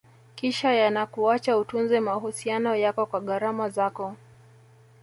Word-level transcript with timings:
kisha 0.35 0.71
yanakuacha 0.73 1.57
utunze 1.57 1.99
mahusiano 1.99 2.75
yako 2.75 3.05
kwa 3.05 3.19
gharama 3.21 3.69
zako 3.69 4.15